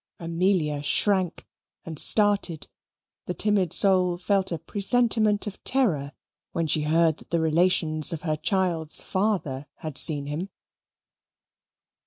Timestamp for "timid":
3.35-3.71